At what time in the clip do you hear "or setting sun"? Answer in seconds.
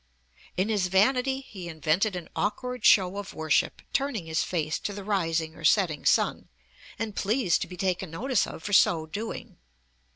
5.55-6.49